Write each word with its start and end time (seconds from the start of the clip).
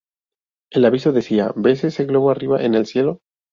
El 0.71 0.85
aviso 0.85 1.11
decía 1.11 1.53
""¿Ves 1.55 1.83
ese 1.83 2.05
globo 2.05 2.31
arriba 2.31 2.63
en 2.63 2.73
el 2.73 2.87
cielo? 2.87 3.19